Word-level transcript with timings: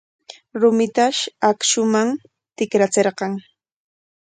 Rumitash 0.61 1.19
akshuman 1.51 2.07
tikrachirqan. 2.55 3.31